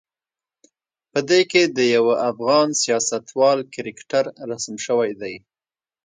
[1.11, 5.35] په دې کې د یوه افغان سیاستوال کرکتر رسم شوی دی.